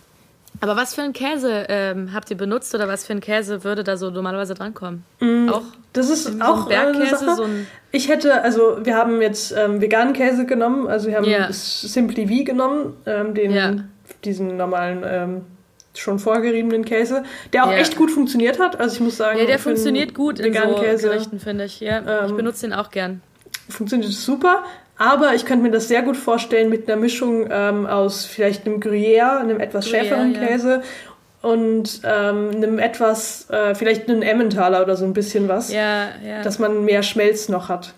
[0.62, 3.84] aber was für einen Käse ähm, habt ihr benutzt oder was für einen Käse würde
[3.84, 5.04] da so normalerweise drankommen?
[5.20, 9.54] Mm, auch das ist auch so Bergkäse, so ein Ich hätte, also wir haben jetzt
[9.58, 11.50] ähm, veganen Käse genommen, also wir haben yeah.
[11.52, 13.76] Simply V genommen, ähm, den yeah.
[14.24, 15.42] diesen normalen ähm,
[15.96, 17.80] schon vorgeriebenen Käse, der auch yeah.
[17.80, 18.80] echt gut funktioniert hat.
[18.80, 21.80] Also ich muss sagen, ja, der funktioniert gut in so Käse, Gerichten, finde ich.
[21.80, 23.22] Ja, ich ähm, benutze den auch gern.
[23.68, 24.64] Funktioniert super.
[25.02, 28.80] Aber ich könnte mir das sehr gut vorstellen mit einer Mischung ähm, aus vielleicht einem
[28.80, 30.46] Gruyère, einem etwas Gruyère, schärferen ja.
[30.46, 30.84] Käse
[31.42, 35.74] und ähm, einem etwas, äh, vielleicht einem Emmentaler oder so ein bisschen was.
[35.74, 36.44] Ja, ja.
[36.44, 37.96] Dass man mehr Schmelz noch hat.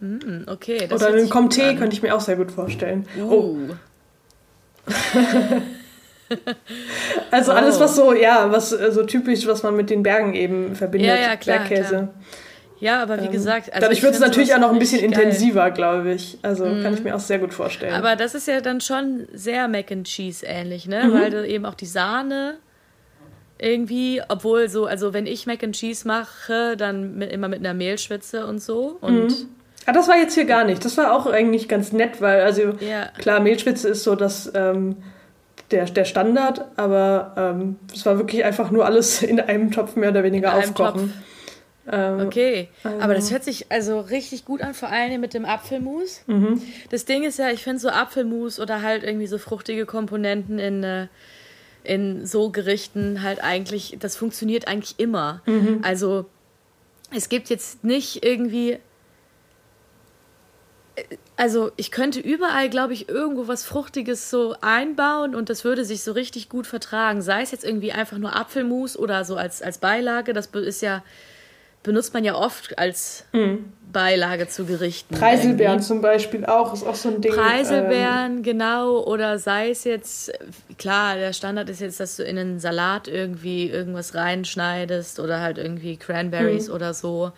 [0.00, 0.86] Mm, okay.
[0.92, 3.06] oder einen Comté könnte ich mir auch sehr gut vorstellen.
[3.18, 3.32] Uh.
[3.32, 3.56] Oh.
[7.30, 7.54] also oh.
[7.54, 11.08] alles, was so, ja, was äh, so typisch, was man mit den Bergen eben verbindet.
[11.08, 11.88] Ja, ja, klar, Bergkäse.
[11.88, 12.08] Klar.
[12.78, 13.72] Ja, aber wie ähm, gesagt.
[13.72, 16.38] Also dadurch wird es natürlich auch noch ein bisschen intensiver, glaube ich.
[16.42, 16.82] Also mhm.
[16.82, 17.94] kann ich mir auch sehr gut vorstellen.
[17.94, 21.04] Aber das ist ja dann schon sehr Mac and Cheese ähnlich, ne?
[21.04, 21.12] Mhm.
[21.12, 22.58] Weil du eben auch die Sahne
[23.58, 27.74] irgendwie, obwohl so, also wenn ich Mac and Cheese mache, dann mit, immer mit einer
[27.74, 28.98] Mehlschwitze und so.
[29.00, 29.48] Und mhm.
[29.86, 30.84] Ah, das war jetzt hier gar nicht.
[30.84, 33.06] Das war auch eigentlich ganz nett, weil, also ja.
[33.18, 34.50] klar, Mehlschwitze ist so das.
[34.54, 34.96] Ähm,
[35.70, 39.96] der, der Standard, aber ähm, es ähm, war wirklich einfach nur alles in einem Topf
[39.96, 41.12] mehr oder weniger in aufkochen.
[41.90, 43.00] Ähm, okay, also.
[43.00, 46.22] aber das hört sich also richtig gut an, vor allem mit dem Apfelmus.
[46.26, 46.60] Mhm.
[46.90, 50.82] Das Ding ist ja, ich finde so Apfelmus oder halt irgendwie so fruchtige Komponenten in,
[50.82, 51.06] äh,
[51.84, 55.42] in so Gerichten halt eigentlich, das funktioniert eigentlich immer.
[55.46, 55.80] Mhm.
[55.82, 56.26] Also
[57.14, 58.78] es gibt jetzt nicht irgendwie
[61.36, 66.02] also ich könnte überall, glaube ich, irgendwo was Fruchtiges so einbauen und das würde sich
[66.02, 67.20] so richtig gut vertragen.
[67.20, 70.32] Sei es jetzt irgendwie einfach nur Apfelmus oder so als, als Beilage.
[70.32, 71.02] Das ist ja
[71.86, 73.72] benutzt man ja oft als mhm.
[73.92, 75.14] Beilage zu Gerichten.
[75.14, 75.86] Preiselbeeren irgendwie.
[75.86, 77.32] zum Beispiel auch, ist auch so ein Ding.
[77.32, 78.98] Preiselbeeren, ähm, genau.
[79.04, 80.32] Oder sei es jetzt,
[80.78, 85.58] klar, der Standard ist jetzt, dass du in einen Salat irgendwie irgendwas reinschneidest oder halt
[85.58, 86.74] irgendwie Cranberries mhm.
[86.74, 87.32] oder so.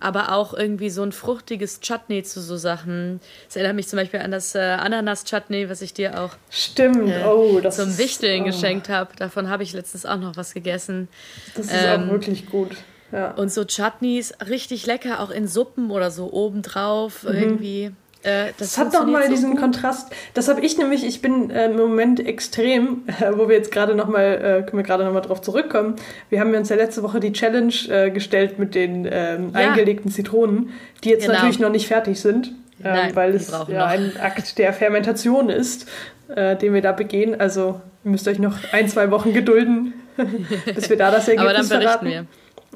[0.00, 3.18] Aber auch irgendwie so ein fruchtiges Chutney zu so Sachen.
[3.48, 7.10] Das erinnert mich zum Beispiel an das äh, Ananas-Chutney, was ich dir auch Stimmt.
[7.10, 8.46] Äh, oh, das zum Wichteln oh.
[8.46, 9.10] geschenkt habe.
[9.16, 11.08] Davon habe ich letztens auch noch was gegessen.
[11.56, 12.76] Das ist ähm, auch wirklich gut.
[13.12, 13.32] Ja.
[13.32, 17.34] Und so Chutneys, richtig lecker, auch in Suppen oder so obendrauf mhm.
[17.34, 17.90] irgendwie.
[18.22, 19.60] Äh, das, das hat doch mal so diesen gut.
[19.60, 20.12] Kontrast.
[20.34, 23.94] Das habe ich nämlich, ich bin äh, im Moment extrem, äh, wo wir jetzt gerade
[23.94, 25.96] nochmal, äh, können wir gerade nochmal drauf zurückkommen.
[26.28, 29.60] Wir haben uns ja letzte Woche die Challenge äh, gestellt mit den ähm, ja.
[29.60, 30.70] eingelegten Zitronen,
[31.04, 31.34] die jetzt genau.
[31.34, 33.68] natürlich noch nicht fertig sind, ähm, Nein, weil es ja noch.
[33.68, 35.88] ein Akt der Fermentation ist,
[36.34, 37.40] äh, den wir da begehen.
[37.40, 39.94] Also ihr müsst euch noch ein, zwei Wochen gedulden,
[40.74, 42.06] bis wir da das Ergebnis Aber dann berichten verraten.
[42.06, 42.26] wir.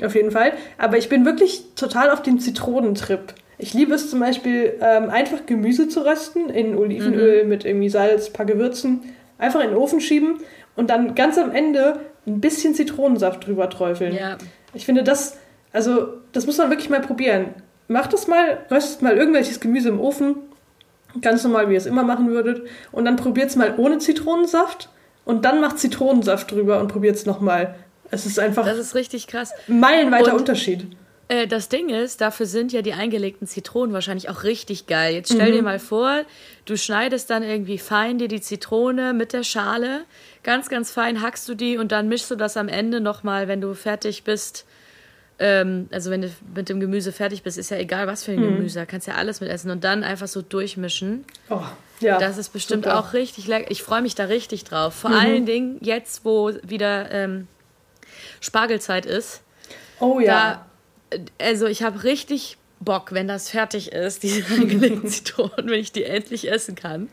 [0.04, 0.52] Auf jeden Fall.
[0.78, 3.34] Aber ich bin wirklich total auf dem Zitronentrip.
[3.58, 7.48] Ich liebe es zum Beispiel, ähm, einfach Gemüse zu rösten in Olivenöl mhm.
[7.48, 9.02] mit irgendwie Salz, paar Gewürzen.
[9.38, 10.38] Einfach in den Ofen schieben
[10.76, 14.14] und dann ganz am Ende ein bisschen Zitronensaft drüber träufeln.
[14.14, 14.38] Ja.
[14.74, 15.38] Ich finde das,
[15.72, 17.54] also das muss man wirklich mal probieren.
[17.88, 20.36] Macht das mal, röstet mal irgendwelches Gemüse im Ofen,
[21.20, 24.88] ganz normal, wie ihr es immer machen würdet, und dann probiert es mal ohne Zitronensaft
[25.24, 27.74] und dann macht Zitronensaft drüber und probiert es nochmal.
[28.12, 28.64] Es ist einfach.
[28.64, 29.52] Das ist richtig krass.
[29.66, 30.86] Meilenweiter Und, Unterschied.
[31.28, 35.14] Äh, das Ding ist, dafür sind ja die eingelegten Zitronen wahrscheinlich auch richtig geil.
[35.14, 35.56] Jetzt stell mhm.
[35.56, 36.24] dir mal vor,
[36.66, 40.04] du schneidest dann irgendwie fein dir die Zitrone mit der Schale,
[40.42, 43.62] ganz, ganz fein hackst du die und dann mischst du das am Ende nochmal, wenn
[43.62, 44.66] du fertig bist.
[45.38, 48.40] Ähm, also wenn du mit dem Gemüse fertig bist, ist ja egal, was für ein
[48.40, 48.56] mhm.
[48.56, 51.24] Gemüse, da kannst ja alles mit essen und dann einfach so durchmischen.
[51.48, 51.62] Oh,
[52.00, 52.18] ja.
[52.18, 52.98] Das ist bestimmt super.
[52.98, 53.70] auch richtig lecker.
[53.70, 54.92] Ich freue mich da richtig drauf.
[54.92, 55.16] Vor mhm.
[55.16, 57.48] allen Dingen jetzt, wo wieder ähm,
[58.40, 59.42] Spargelzeit ist.
[60.00, 60.66] Oh ja.
[61.38, 66.04] also ich habe richtig Bock, wenn das fertig ist, diese eingelegten Zitronen, wenn ich die
[66.04, 67.08] endlich essen kann.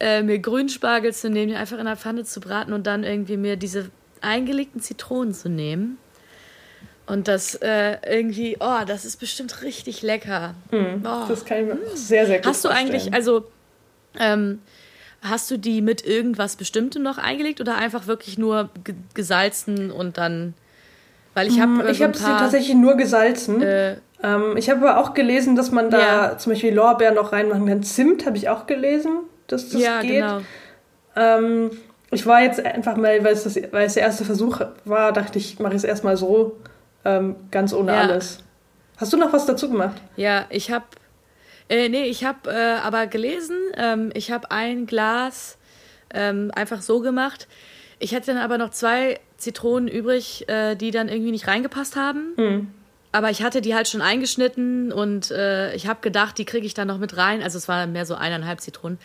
[0.00, 3.36] Äh, mir Grünspargel zu nehmen, die einfach in der Pfanne zu braten und dann irgendwie
[3.36, 5.98] mir diese eingelegten Zitronen zu nehmen.
[7.06, 10.54] Und das äh, irgendwie, oh, das ist bestimmt richtig lecker.
[10.70, 11.26] Mm, oh.
[11.28, 13.50] Das kann ich mir sehr, sehr gut Hast du eigentlich, also,
[14.18, 14.60] ähm,
[15.22, 18.70] hast du die mit irgendwas Bestimmtem noch eingelegt oder einfach wirklich nur
[19.14, 20.54] gesalzen und dann,
[21.34, 23.62] weil ich habe mm, Ich so habe sie tatsächlich nur gesalzen.
[23.62, 26.38] Äh, ähm, ich habe aber auch gelesen, dass man da ja.
[26.38, 27.82] zum Beispiel Lorbeer noch reinmachen kann.
[27.82, 30.20] Zimt habe ich auch gelesen, dass das ja, geht.
[30.20, 30.40] Genau.
[31.16, 31.70] Ähm,
[32.10, 35.38] ich war jetzt einfach mal, weil es, das, weil es der erste Versuch war, dachte
[35.38, 36.58] ich, mache ich es erstmal so,
[37.04, 38.00] ähm, ganz ohne ja.
[38.02, 38.40] alles.
[38.98, 39.96] Hast du noch was dazu gemacht?
[40.16, 40.84] Ja, ich habe,
[41.68, 45.58] äh, nee, ich habe äh, aber gelesen, ähm, ich habe ein Glas
[46.12, 47.48] ähm, einfach so gemacht.
[47.98, 52.34] Ich hätte dann aber noch zwei Zitronen übrig, äh, die dann irgendwie nicht reingepasst haben.
[52.36, 52.74] Mhm.
[53.12, 56.72] Aber ich hatte die halt schon eingeschnitten und äh, ich habe gedacht, die kriege ich
[56.72, 57.42] dann noch mit rein.
[57.42, 58.98] Also es waren mehr so eineinhalb Zitronen.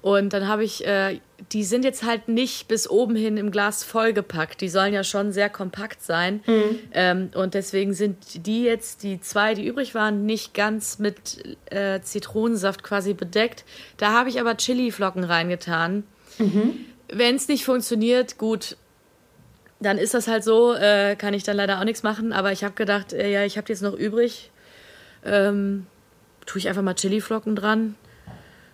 [0.00, 1.20] Und dann habe ich, äh,
[1.52, 4.60] die sind jetzt halt nicht bis oben hin im Glas vollgepackt.
[4.60, 6.40] Die sollen ja schon sehr kompakt sein.
[6.46, 6.78] Mhm.
[6.92, 12.00] Ähm, und deswegen sind die jetzt, die zwei, die übrig waren, nicht ganz mit äh,
[12.00, 13.64] Zitronensaft quasi bedeckt.
[13.96, 16.04] Da habe ich aber Chili-Flocken reingetan.
[16.38, 16.76] Mhm.
[17.12, 18.76] Wenn es nicht funktioniert, gut,
[19.80, 22.32] dann ist das halt so, äh, kann ich dann leider auch nichts machen.
[22.32, 24.50] Aber ich habe gedacht, äh, ja, ich habe jetzt noch übrig.
[25.24, 25.86] Ähm,
[26.46, 27.96] tue ich einfach mal Chili-Flocken dran.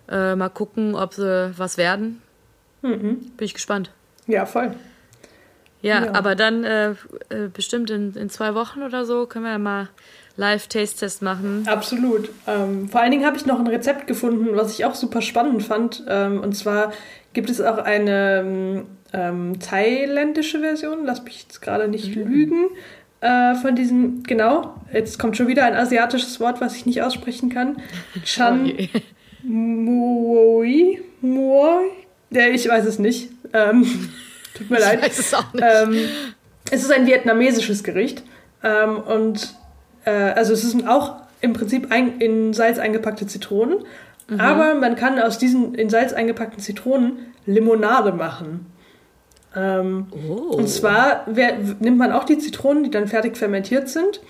[0.08, 2.22] Äh, mal gucken, ob sie was werden.
[2.82, 3.32] Mhm.
[3.36, 3.90] Bin ich gespannt.
[4.26, 4.74] Ja, voll.
[5.82, 6.14] Ja, ja.
[6.14, 6.90] aber dann äh,
[7.28, 9.88] äh, bestimmt in, in zwei Wochen oder so können wir ja mal
[10.36, 11.64] Live-Taste-Test machen.
[11.68, 12.30] Absolut.
[12.46, 15.62] Ähm, vor allen Dingen habe ich noch ein Rezept gefunden, was ich auch super spannend
[15.62, 16.02] fand.
[16.08, 16.92] Ähm, und zwar
[17.34, 22.26] gibt es auch eine ähm, thailändische Version, lass mich jetzt gerade nicht mhm.
[22.26, 22.64] lügen,
[23.20, 27.48] äh, von diesem, genau, jetzt kommt schon wieder ein asiatisches Wort, was ich nicht aussprechen
[27.48, 27.76] kann.
[28.24, 28.72] Chan
[29.44, 31.84] Muoi, Muoi,
[32.30, 33.30] ja, ich weiß es nicht.
[33.52, 33.84] Ähm,
[34.54, 35.02] tut mir ich leid.
[35.02, 35.64] Weiß es auch nicht.
[35.64, 36.08] Ähm,
[36.70, 38.22] es ist ein vietnamesisches Gericht
[38.62, 39.54] ähm, und
[40.04, 43.84] äh, also es sind auch im Prinzip ein, in Salz eingepackte Zitronen,
[44.28, 44.40] mhm.
[44.40, 48.66] aber man kann aus diesen in Salz eingepackten Zitronen Limonade machen.
[49.54, 50.56] Ähm, oh.
[50.56, 54.20] Und zwar wer, nimmt man auch die Zitronen, die dann fertig fermentiert sind,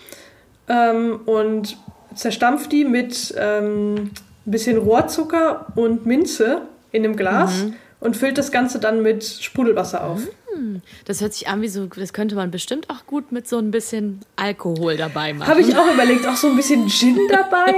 [0.68, 1.76] ähm, und
[2.14, 4.10] zerstampft die mit ähm,
[4.46, 7.74] ein bisschen Rohrzucker und Minze in einem Glas mhm.
[8.00, 10.20] und füllt das Ganze dann mit Sprudelwasser auf.
[10.54, 10.82] Mhm.
[11.04, 13.70] Das hört sich an wie so, das könnte man bestimmt auch gut mit so ein
[13.70, 15.48] bisschen Alkohol dabei machen.
[15.48, 17.74] Habe ich auch überlegt, auch so ein bisschen Gin dabei.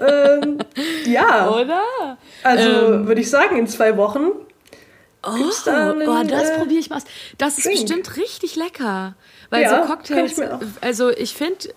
[0.42, 0.58] ähm,
[1.06, 1.50] ja.
[1.50, 1.82] Oder?
[2.42, 4.30] Also ähm, würde ich sagen, in zwei Wochen.
[5.26, 7.04] Oh, da einen, oh das äh, probiere ich mal aus.
[7.38, 7.80] Das ist Drink.
[7.80, 9.14] bestimmt richtig lecker.
[9.50, 10.44] Weil ja, so Cocktails, ich
[10.82, 11.70] also ich finde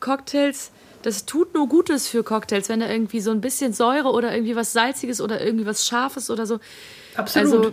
[0.00, 4.32] Cocktails das tut nur Gutes für Cocktails, wenn da irgendwie so ein bisschen Säure oder
[4.32, 6.60] irgendwie was Salziges oder irgendwie was Scharfes oder so.
[7.16, 7.54] Absolut.
[7.54, 7.72] Also,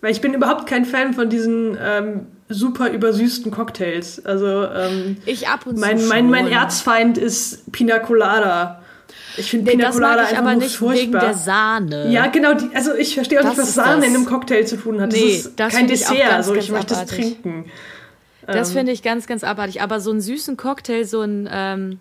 [0.00, 4.24] Weil ich bin überhaupt kein Fan von diesen ähm, super übersüßten Cocktails.
[4.24, 5.80] Also ähm, ich ab und zu.
[5.80, 8.82] Mein, mein, mein Erzfeind ist Pina Colada.
[9.36, 11.00] Ich finde nee, Pina Colada einfach aber nicht furchtbar.
[11.02, 12.10] wegen der Sahne.
[12.10, 12.54] Ja, genau.
[12.54, 14.10] Die, also ich verstehe auch das nicht, was Sahne das.
[14.10, 15.12] in einem Cocktail zu tun hat.
[15.12, 16.18] Nee, das ist das kein Dessert.
[16.18, 17.66] Ganz, also ich möchte das trinken.
[18.46, 19.82] Das ähm, finde ich ganz, ganz abartig.
[19.82, 21.98] Aber so einen süßen Cocktail, so ein ähm,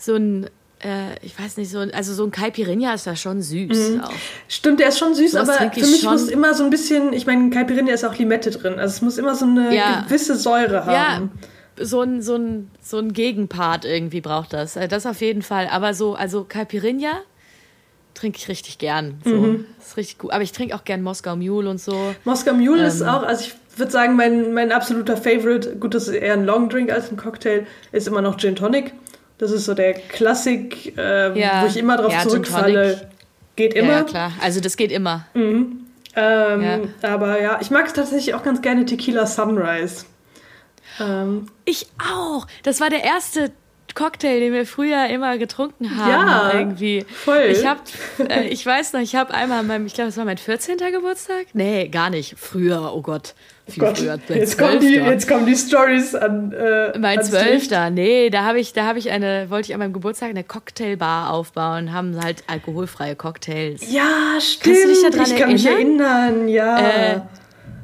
[0.00, 0.46] so ein
[0.82, 3.90] äh, ich weiß nicht, so, also so ein Caipirinha ist da schon süß.
[3.90, 4.02] Mhm.
[4.48, 7.50] Stimmt, der ist schon süß, aber für mich muss immer so ein bisschen, ich meine,
[7.50, 10.02] Caipirinha ist auch Limette drin, also es muss immer so eine ja.
[10.02, 11.30] gewisse Säure haben.
[11.78, 14.76] Ja, so ein, so, ein, so ein Gegenpart irgendwie braucht das.
[14.76, 15.68] Äh, das auf jeden Fall.
[15.68, 17.20] Aber so, also Caipirinha
[18.14, 19.18] trinke ich richtig gern.
[19.24, 19.30] So.
[19.30, 19.66] Mhm.
[19.78, 20.32] Das ist richtig gut.
[20.32, 22.14] Aber ich trinke auch gern Moskau Mule und so.
[22.24, 26.08] Moskau Mule ähm, ist auch, also ich würde sagen, mein, mein absoluter Favorite, gut, das
[26.08, 28.92] ist eher ein Long Drink als ein Cocktail, ist immer noch Gin Tonic.
[29.40, 31.62] Das ist so der Klassik, äh, ja.
[31.62, 33.08] wo ich immer drauf ja, zurückfalle.
[33.56, 33.92] Geht immer.
[33.92, 34.32] Ja, klar.
[34.42, 35.26] Also das geht immer.
[35.32, 35.86] Mhm.
[36.14, 36.90] Ähm.
[37.00, 40.04] Aber ja, ich mag tatsächlich auch ganz gerne Tequila Sunrise.
[41.00, 42.46] Ähm, ich auch.
[42.64, 43.50] Das war der erste
[43.94, 46.10] Cocktail, den wir früher immer getrunken haben.
[46.10, 47.04] Ja, irgendwie.
[47.08, 47.48] Voll.
[47.50, 47.82] Ich hab,
[48.28, 50.78] äh, ich weiß noch, ich habe einmal, mein, ich glaube, es war mein 14.
[50.92, 51.46] Geburtstag.
[51.52, 52.34] Nee, gar nicht.
[52.38, 53.34] Früher, oh Gott.
[53.68, 54.18] Viel Gott, früher.
[54.28, 56.52] Jetzt kommen, die, jetzt kommen die Stories an.
[56.52, 59.92] Äh, mein Zwölfter, nee, da habe ich, da habe ich eine, wollte ich an meinem
[59.92, 63.92] Geburtstag eine Cocktailbar aufbauen, haben halt alkoholfreie Cocktails.
[63.92, 64.76] Ja, stimmt.
[64.76, 66.78] Kannst du dich daran ich kann mich erinnern, ja.
[66.78, 67.20] Äh,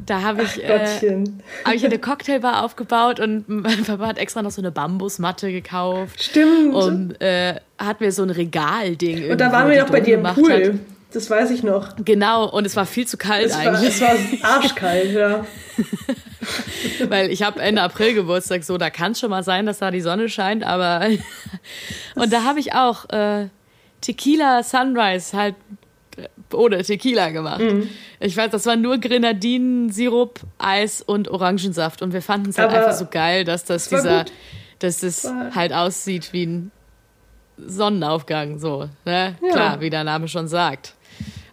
[0.06, 1.24] da habe ich, äh,
[1.64, 6.22] hab ich eine Cocktailbar aufgebaut und mein Papa hat extra noch so eine Bambusmatte gekauft.
[6.22, 6.74] Stimmt.
[6.74, 9.30] Und äh, hat mir so ein Regalding.
[9.30, 10.52] Und da waren wir noch bei dir im Pool.
[10.52, 10.74] Hat.
[11.12, 11.96] Das weiß ich noch.
[12.04, 14.00] Genau, und es war viel zu kalt es eigentlich.
[14.00, 15.46] War, es war arschkalt, ja.
[17.08, 19.90] Weil ich habe Ende April Geburtstag, so da kann es schon mal sein, dass da
[19.90, 21.06] die Sonne scheint, aber
[22.14, 23.48] und da habe ich auch äh,
[24.00, 25.54] Tequila Sunrise halt
[26.52, 27.60] ohne Tequila gemacht.
[27.60, 27.88] Mhm.
[28.20, 32.92] Ich weiß, das war nur Grenadinensirup, Eis und Orangensaft und wir fanden es halt einfach
[32.92, 34.32] so geil, dass das, das dieser, gut.
[34.78, 36.70] dass das halt aussieht wie ein
[37.58, 38.88] Sonnenaufgang, so.
[39.04, 39.36] Ne?
[39.42, 39.50] Ja.
[39.50, 40.94] Klar, wie der Name schon sagt.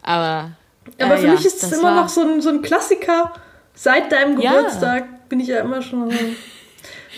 [0.02, 0.52] Aber.
[1.00, 3.32] Aber äh, für ja, mich ist es immer noch so ein, so ein Klassiker.
[3.74, 5.20] Seit deinem Geburtstag ja.
[5.30, 6.12] bin ich ja immer schon.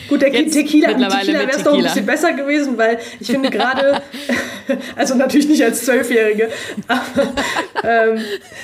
[0.08, 3.50] Gut, der Jetzt Tequila, Tequila wäre es doch ein bisschen besser gewesen, weil ich finde
[3.50, 4.02] gerade,
[4.96, 6.50] also natürlich nicht als Zwölfjährige,
[6.88, 7.34] aber
[7.84, 8.20] ähm,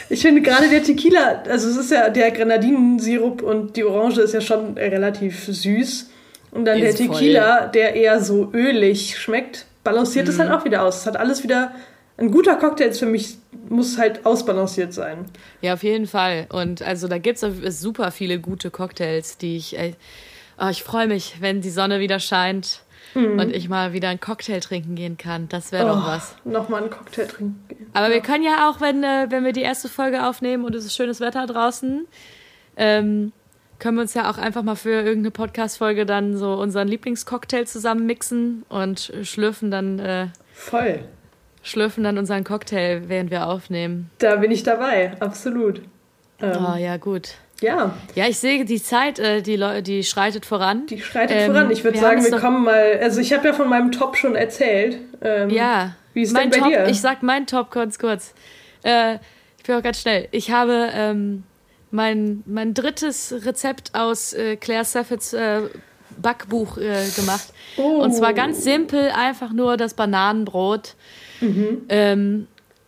[0.09, 4.33] ich finde gerade der Tequila, also es ist ja der Grenadinensirup und die Orange ist
[4.33, 6.09] ja schon relativ süß.
[6.51, 7.71] Und dann ist der Tequila, voll.
[7.73, 10.53] der eher so ölig schmeckt, balanciert es halt mhm.
[10.53, 10.99] halt auch wieder aus.
[10.99, 11.73] Es hat alles wieder.
[12.17, 13.37] Ein guter Cocktail ist für mich,
[13.69, 15.25] muss halt ausbalanciert sein.
[15.61, 16.45] Ja, auf jeden Fall.
[16.51, 19.77] Und also da gibt es super viele gute Cocktails, die ich.
[20.63, 22.81] Oh, ich freue mich, wenn die Sonne wieder scheint
[23.15, 23.39] mhm.
[23.39, 25.49] und ich mal wieder einen Cocktail trinken gehen kann.
[25.49, 26.35] Das wäre oh, doch was.
[26.45, 27.87] Nochmal einen Cocktail trinken gehen.
[27.93, 28.13] Aber ja.
[28.13, 30.95] wir können ja auch, wenn, äh, wenn wir die erste Folge aufnehmen und es ist
[30.95, 32.05] schönes Wetter draußen,
[32.77, 33.31] ähm,
[33.79, 38.05] können wir uns ja auch einfach mal für irgendeine Podcast-Folge dann so unseren Lieblingscocktail zusammen
[38.05, 39.97] mixen und schlürfen dann.
[39.97, 40.99] Äh, Voll.
[41.63, 44.11] Schlürfen dann unseren Cocktail, während wir aufnehmen.
[44.19, 45.81] Da bin ich dabei, absolut.
[46.39, 47.35] Ähm, oh, ja, gut.
[47.61, 47.95] Ja.
[48.15, 50.87] Ja, ich sehe die Zeit, äh, die, die schreitet voran.
[50.87, 51.71] Die schreitet ähm, voran.
[51.71, 52.99] Ich würde sagen, wir kommen mal.
[53.01, 54.97] Also, ich habe ja von meinem Top schon erzählt.
[55.21, 55.95] Ähm, ja.
[56.13, 56.87] Wie ist mein denn bei Top, dir?
[56.89, 58.33] Ich sag mein Top kurz, kurz.
[58.83, 59.15] Äh,
[59.57, 60.27] ich bin auch ganz schnell.
[60.31, 61.43] Ich habe ähm,
[61.91, 65.61] mein, mein drittes Rezept aus äh, Claire Saffets äh,
[66.17, 67.53] Backbuch äh, gemacht.
[67.77, 68.01] Oh.
[68.01, 70.95] Und zwar ganz simpel, einfach nur das Bananenbrot.
[71.39, 71.87] Mhm.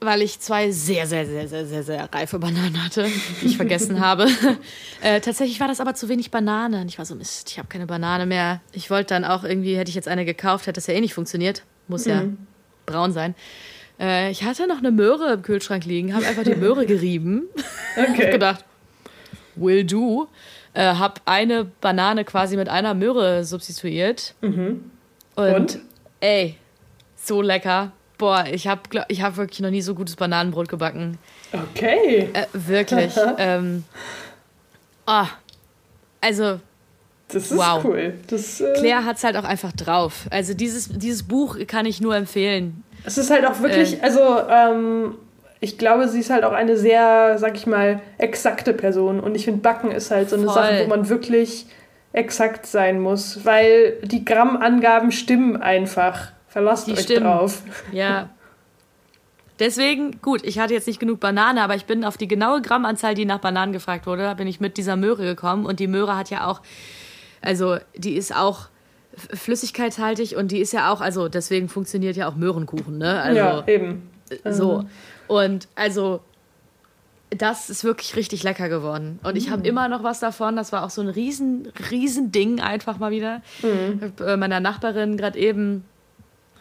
[0.03, 3.07] Weil ich zwei sehr, sehr, sehr, sehr, sehr, sehr reife Bananen hatte,
[3.41, 4.27] die ich vergessen habe.
[5.01, 6.79] Äh, tatsächlich war das aber zu wenig Banane.
[6.79, 8.61] Und ich war so, Mist, ich habe keine Banane mehr.
[8.71, 11.13] Ich wollte dann auch irgendwie, hätte ich jetzt eine gekauft, hätte das ja eh nicht
[11.13, 11.63] funktioniert.
[11.89, 12.11] Muss mhm.
[12.11, 12.23] ja
[12.85, 13.35] braun sein.
[13.99, 17.43] Äh, ich hatte noch eine Möhre im Kühlschrank liegen, habe einfach die Möhre gerieben.
[17.95, 18.23] Okay.
[18.23, 18.65] hab gedacht,
[19.53, 20.27] will do.
[20.73, 24.33] Äh, habe eine Banane quasi mit einer Möhre substituiert.
[24.41, 24.89] Mhm.
[25.35, 25.79] Und, Und,
[26.19, 26.57] ey,
[27.15, 27.91] so lecker.
[28.23, 31.17] Boah, ich habe ich hab wirklich noch nie so gutes Bananenbrot gebacken.
[31.51, 32.29] Okay.
[32.31, 33.13] Äh, wirklich.
[33.38, 33.83] ähm,
[35.05, 35.25] oh,
[36.21, 36.62] also.
[37.27, 37.83] Das ist wow.
[37.83, 38.13] cool.
[38.27, 40.27] Das, äh Claire hat es halt auch einfach drauf.
[40.29, 42.86] Also dieses, dieses Buch kann ich nur empfehlen.
[43.03, 45.15] Es ist halt auch wirklich, äh, also ähm,
[45.59, 49.19] ich glaube, sie ist halt auch eine sehr, sag ich mal, exakte Person.
[49.19, 50.53] Und ich finde, Backen ist halt so eine Voll.
[50.53, 51.65] Sache, wo man wirklich
[52.13, 56.31] exakt sein muss, weil die Grammangaben stimmen einfach.
[56.53, 57.23] Verlasst die euch stimmen.
[57.23, 57.63] drauf.
[57.91, 58.29] Ja.
[59.57, 63.15] Deswegen, gut, ich hatte jetzt nicht genug Banane, aber ich bin auf die genaue Grammanzahl,
[63.15, 65.65] die nach Bananen gefragt wurde, bin ich mit dieser Möhre gekommen.
[65.65, 66.61] Und die Möhre hat ja auch,
[67.41, 68.67] also die ist auch
[69.33, 73.19] flüssigkeitshaltig und die ist ja auch, also deswegen funktioniert ja auch Möhrenkuchen, ne?
[73.19, 74.09] Also, ja, eben.
[74.45, 74.81] So.
[74.81, 74.89] Mhm.
[75.27, 76.19] Und also,
[77.31, 79.19] das ist wirklich richtig lecker geworden.
[79.23, 79.65] Und ich habe mm.
[79.65, 80.55] immer noch was davon.
[80.55, 83.41] Das war auch so ein riesen, riesen Ding einfach mal wieder.
[83.63, 83.97] Mhm.
[83.97, 85.83] Ich habe äh, meiner Nachbarin gerade eben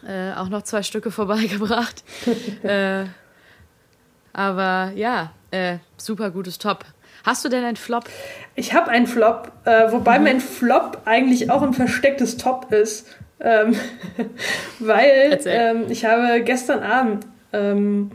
[0.07, 2.05] äh, auch noch zwei Stücke vorbeigebracht.
[2.63, 3.05] äh,
[4.33, 6.85] aber ja, äh, super gutes Top.
[7.25, 8.05] Hast du denn einen Flop?
[8.57, 10.25] Ich habe einen Flop, äh, wobei mhm.
[10.25, 13.07] mein Flop eigentlich auch ein verstecktes Top ist.
[13.41, 13.77] Ähm,
[14.79, 18.11] weil ähm, ich habe gestern Abend ähm,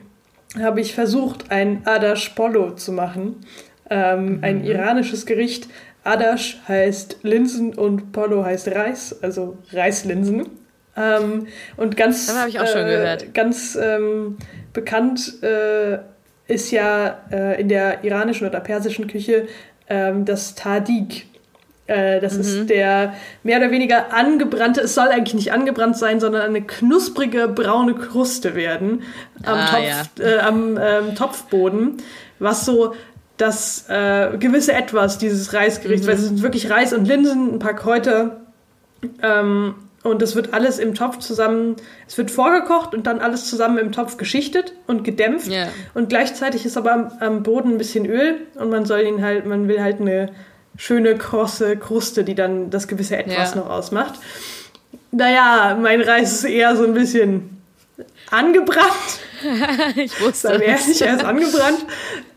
[0.60, 3.38] habe ich versucht, ein Adash Polo zu machen.
[3.90, 4.44] Ähm, mhm.
[4.44, 5.68] Ein iranisches Gericht.
[6.04, 10.50] Adash heißt Linsen und Polo heißt Reis, also Reislinsen.
[10.98, 13.34] Ähm, und ganz, habe ich auch schon äh, gehört.
[13.34, 14.38] Ganz ähm,
[14.74, 16.00] bekannt äh,
[16.48, 19.48] ist ja äh, in der iranischen oder persischen Küche
[19.90, 21.28] ähm, das Tadik.
[21.86, 22.40] Äh, das mhm.
[22.42, 27.48] ist der mehr oder weniger angebrannte, es soll eigentlich nicht angebrannt sein, sondern eine knusprige
[27.48, 29.04] braune Kruste werden
[29.44, 30.26] am, ah, Topf, ja.
[30.26, 31.98] äh, am ähm, Topfboden,
[32.40, 32.94] was so
[33.38, 36.10] das äh, gewisse Etwas dieses Reisgerichts, mhm.
[36.10, 38.42] weil es sind wirklich Reis und Linsen, ein paar Kräuter
[39.22, 39.76] ähm,
[40.08, 41.76] und es wird alles im Topf zusammen,
[42.08, 45.50] es wird vorgekocht und dann alles zusammen im Topf geschichtet und gedämpft.
[45.50, 45.70] Yeah.
[45.94, 49.46] Und gleichzeitig ist aber am, am, Boden ein bisschen Öl und man soll ihn halt,
[49.46, 50.32] man will halt eine
[50.78, 53.62] schöne, krosse Kruste, die dann das gewisse Etwas ja.
[53.62, 54.16] noch ausmacht.
[55.12, 57.62] Naja, mein Reis ist eher so ein bisschen
[58.32, 58.92] angebrannt.
[59.96, 60.62] ich wusste es.
[60.62, 61.86] Er ist erst angebrannt.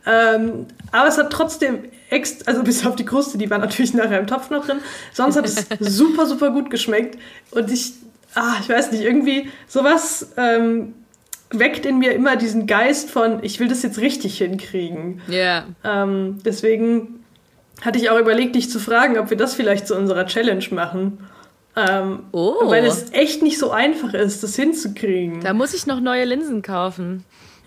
[0.06, 4.18] Ähm, aber es hat trotzdem, ex also bis auf die Kruste, die war natürlich nachher
[4.18, 4.78] im Topf noch drin.
[5.12, 7.18] Sonst hat es super, super gut geschmeckt.
[7.50, 7.92] Und ich,
[8.34, 10.94] ah, ich weiß nicht, irgendwie sowas ähm,
[11.50, 15.20] weckt in mir immer diesen Geist von, ich will das jetzt richtig hinkriegen.
[15.28, 15.64] Ja.
[15.84, 16.02] Yeah.
[16.02, 17.24] Ähm, deswegen
[17.82, 21.26] hatte ich auch überlegt, dich zu fragen, ob wir das vielleicht zu unserer Challenge machen.
[21.76, 22.68] Ähm, Oh.
[22.68, 25.40] Weil es echt nicht so einfach ist, das hinzukriegen.
[25.40, 27.24] Da muss ich noch neue Linsen kaufen.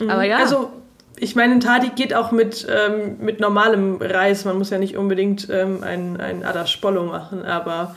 [0.07, 0.37] Aber ja.
[0.37, 0.71] Also,
[1.17, 4.45] ich meine, ein Tadi geht auch mit, ähm, mit normalem Reis.
[4.45, 7.95] Man muss ja nicht unbedingt ähm, ein, ein Adaspollo machen, aber.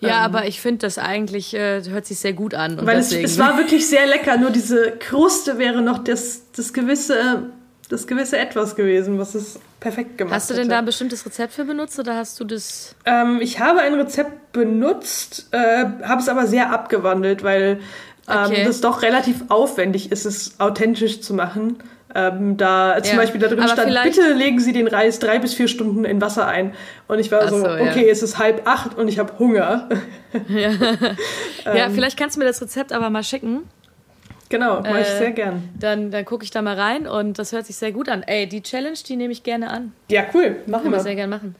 [0.00, 2.78] ja, aber ich finde das eigentlich, äh, hört sich sehr gut an.
[2.86, 7.44] Weil es, es war wirklich sehr lecker, nur diese Kruste wäre noch das, das, gewisse,
[7.88, 10.72] das gewisse Etwas gewesen, was es perfekt gemacht Hast du denn hätte.
[10.72, 12.94] da ein bestimmtes Rezept für benutzt oder hast du das.
[13.06, 17.80] Ähm, ich habe ein Rezept benutzt, äh, habe es aber sehr abgewandelt, weil
[18.28, 18.64] ähm, Okay.
[18.64, 21.78] das doch relativ aufwendig ist, es authentisch zu machen.
[22.14, 25.38] Ähm, da zum Ja, Beispiel da drin aber stand, bitte legen Sie den Reis drei
[25.38, 26.72] bis vier Stunden in Wasser ein.
[27.06, 27.82] Und ich war Ach so, so, ja.
[27.82, 29.88] okay, es ist halb acht und ich habe Hunger.
[30.34, 31.76] Ähm.
[31.76, 33.62] ja, vielleicht kannst du mir das Rezept aber mal schicken.
[34.48, 35.68] genau, mache ich Äh, sehr gern.
[35.78, 38.22] Dann, dann gucke ich da mal rein und das hört sich sehr gut an.
[38.22, 39.92] Ey, die Challenge, die nehme ich gerne an.
[40.10, 41.00] Ja, cool, machen Können wir wir.
[41.00, 41.54] sehr gerne machen.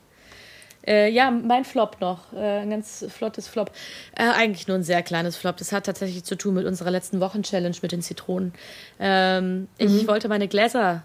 [0.88, 2.32] Äh, ja, mein Flop noch.
[2.32, 3.70] Äh, ein ganz flottes Flop.
[4.16, 5.58] Äh, eigentlich nur ein sehr kleines Flop.
[5.58, 8.54] Das hat tatsächlich zu tun mit unserer letzten Wochen-Challenge mit den Zitronen.
[8.98, 10.08] Ähm, Ich Mhm.
[10.08, 11.02] wollte meine Gläser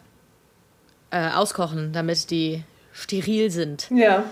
[1.12, 4.24] äh, auskochen, damit die steril sind, Ja,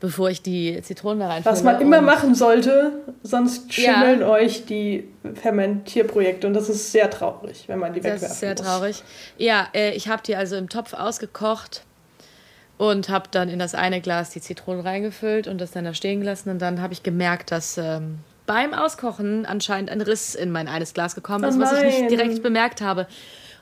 [0.00, 1.54] bevor ich die Zitronen da reinfülle.
[1.56, 3.94] was man immer machen sollte, sonst Ja.
[3.94, 8.40] schimmeln euch die Fermentierprojekte und das ist sehr traurig, wenn man die Das wegwerfen ist
[8.40, 8.60] sehr muss.
[8.60, 9.02] traurig.
[9.38, 11.82] Ja, äh, ich habe die also im Topf ausgekocht
[12.78, 16.20] und habe dann in das eine Glas die Zitronen reingefüllt und das dann da stehen
[16.20, 16.50] gelassen.
[16.50, 20.94] Und dann habe ich gemerkt, dass ähm, beim Auskochen anscheinend ein Riss in mein eines
[20.94, 23.06] Glas gekommen ist, Oh was ich nicht direkt bemerkt habe.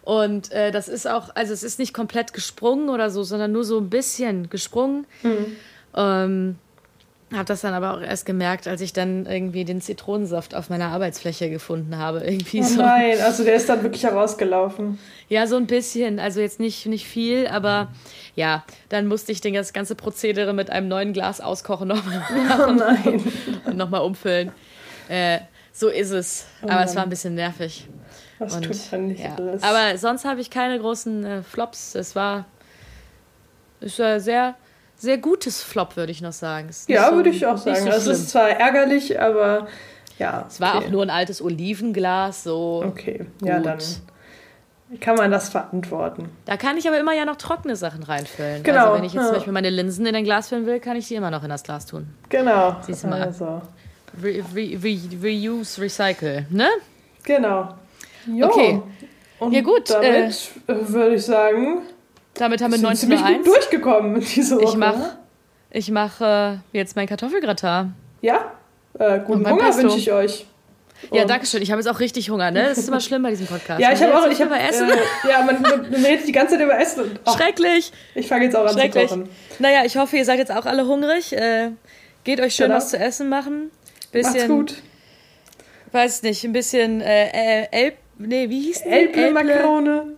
[0.03, 3.65] Und äh, das ist auch, also es ist nicht komplett gesprungen oder so, sondern nur
[3.65, 5.07] so ein bisschen gesprungen.
[5.23, 5.57] Mhm.
[5.97, 6.59] Ähm,
[7.33, 10.89] habe das dann aber auch erst gemerkt, als ich dann irgendwie den Zitronensaft auf meiner
[10.89, 12.21] Arbeitsfläche gefunden habe.
[12.25, 12.83] Irgendwie Oh so.
[12.83, 14.99] nein, also der ist dann wirklich herausgelaufen.
[15.29, 16.21] Ja, so ein bisschen.
[16.21, 17.89] Also jetzt nicht, nicht viel, aber
[18.37, 22.23] ja, dann musste ich den, das ganze Prozedere mit einem neuen Glas auskochen nochmal
[22.69, 23.23] Oh nein.
[23.65, 24.53] und nochmal umfüllen.
[25.09, 25.41] Äh,
[25.73, 26.47] so ist es.
[26.63, 27.89] Oh aber es war ein bisschen nervig.
[28.39, 29.35] Was Und, tut man nicht ja.
[29.35, 29.63] alles?
[29.63, 31.95] Aber sonst habe ich keine großen äh, Flops.
[31.95, 32.45] Es war
[33.81, 34.55] ist ein sehr,
[34.97, 36.71] sehr gutes Flop, würde ich noch sagen.
[36.89, 37.91] Ja, so- würde ich auch sagen.
[38.01, 39.67] So ist zwar ärgerlich, aber
[40.19, 40.45] ja.
[40.49, 40.87] es war okay.
[40.87, 42.83] auch nur ein altes Olivenglas, so.
[42.87, 43.67] Okay, ja, Gut.
[43.67, 43.79] dann
[45.01, 46.29] kann man das verantworten.
[46.45, 48.63] Da kann ich aber immer ja noch trockene Sachen reinfüllen.
[48.63, 49.27] Genau, Also wenn ich jetzt ja.
[49.29, 51.51] zum Beispiel meine Linsen in ein Glas füllen will, kann ich die immer noch in
[51.51, 52.07] das Glas tun.
[52.29, 52.77] Genau.
[52.83, 53.23] Siehst du mal.
[53.23, 53.61] Also,
[54.23, 56.69] Re re re reuse, recycle, ne?
[57.23, 57.75] genau.
[58.27, 58.47] Jo.
[58.47, 58.81] Okay.
[59.41, 61.83] Und Ja, gut, damit äh, würde ich sagen,
[62.39, 64.65] Damit haben wir sind ziemlich gut 19.01 durchgekommen diese Woche.
[64.65, 65.19] Ich mache
[65.71, 67.93] ich mach, äh, jetzt mein Kartoffelgratin.
[68.23, 68.53] Ja,
[68.99, 69.83] äh, guten Hunger Pesto.
[69.83, 70.47] wünsche ich euch.
[71.11, 71.61] Ja, Und- danke schön.
[71.61, 72.65] Ich habe jetzt auch richtig Hunger, ne?
[72.69, 73.81] Das ist immer schlimm bei diesem Podcast.
[73.81, 74.89] Ja, ich habe auch, ich habe, über Essen.
[74.89, 77.03] äh, ja, man, man redet die ganze Zeit über Essen.
[77.03, 77.93] Und, ach, Schrecklich.
[78.15, 79.29] ich fange jetzt auch an zu kochen.
[79.59, 81.35] Naja, ich hoffe, ihr seid jetzt auch alle hungrig.
[81.35, 81.73] Äh,
[82.25, 82.77] geht euch schön Genau.
[82.79, 83.71] was zu essen machen.
[84.15, 84.75] Macht's Bisschen, gut.
[85.93, 88.89] weiß nicht, ein bisschen äh, Elb, nee, wie hieß die?
[88.89, 90.15] Elble Makrone.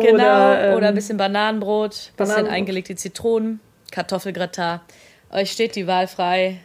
[0.00, 2.52] Genau, Oder, oder, ähm, ein bisschen Bananenbrot, bisschen Bananenbrot.
[2.54, 4.80] eingelegte Zitronen, Kartoffelgratin.
[5.30, 6.60] Euch steht die Wahl frei.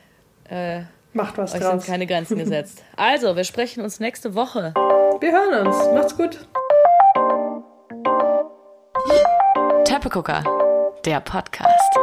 [0.49, 0.81] Äh,
[1.13, 1.83] Macht was euch draus.
[1.83, 2.83] sind keine Grenzen gesetzt.
[2.95, 4.73] Also, wir sprechen uns nächste Woche.
[5.19, 5.77] Wir hören uns.
[5.93, 6.39] Macht's gut.
[9.85, 10.43] Teppegucker,
[11.05, 11.97] der Podcast.